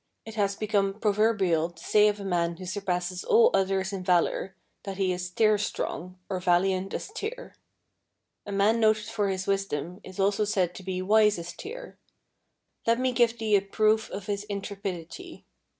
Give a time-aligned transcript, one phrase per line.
[0.25, 4.55] It has become proverbial to say of a man who surpasses all others in valour
[4.81, 7.53] that he is Tyr strong, or valiant as Tyr.
[8.47, 11.99] A man noted for his wisdom is also said to be 'wise as Tyr.'
[12.87, 15.45] Let me give thee a proof of his intrepidity.